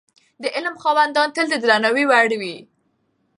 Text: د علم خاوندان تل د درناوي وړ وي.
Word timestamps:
د 0.41 0.43
علم 0.55 0.75
خاوندان 0.83 1.27
تل 1.35 1.45
د 1.51 1.55
درناوي 1.63 2.03
وړ 2.07 2.29
وي. 2.41 2.55